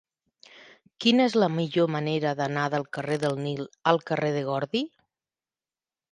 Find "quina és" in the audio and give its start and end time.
1.03-1.33